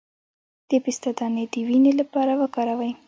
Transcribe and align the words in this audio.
د 0.69 0.71
پسته 0.83 1.09
دانه 1.17 1.43
د 1.53 1.55
وینې 1.67 1.93
لپاره 2.01 2.33
وکاروئ 2.41 2.91